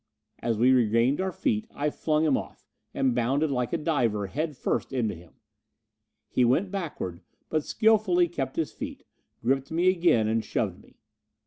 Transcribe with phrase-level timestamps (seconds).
[0.39, 4.57] As we regained our feet, I flung him off, and bounded, like a diver, head
[4.57, 5.33] first into him.
[6.27, 9.03] He went backward, but skilfully kept his feet,
[9.43, 10.97] gripped me again and shoved me.